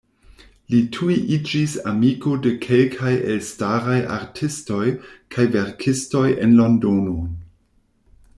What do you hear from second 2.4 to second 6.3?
de kelkaj elstaraj artistoj kaj verkistoj